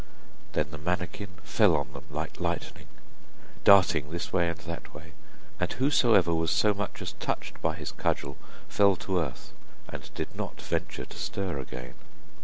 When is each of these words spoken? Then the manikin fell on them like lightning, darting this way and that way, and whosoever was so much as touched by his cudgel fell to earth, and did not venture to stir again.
Then 0.53 0.71
the 0.71 0.79
manikin 0.79 1.29
fell 1.43 1.75
on 1.75 1.93
them 1.93 2.05
like 2.09 2.39
lightning, 2.39 2.87
darting 3.63 4.09
this 4.09 4.33
way 4.33 4.49
and 4.49 4.57
that 4.61 4.95
way, 4.95 5.11
and 5.59 5.71
whosoever 5.73 6.33
was 6.33 6.49
so 6.49 6.73
much 6.73 7.03
as 7.03 7.13
touched 7.13 7.61
by 7.61 7.75
his 7.75 7.91
cudgel 7.91 8.35
fell 8.67 8.95
to 8.95 9.19
earth, 9.19 9.53
and 9.87 10.11
did 10.15 10.35
not 10.35 10.59
venture 10.59 11.05
to 11.05 11.17
stir 11.19 11.59
again. 11.59 11.93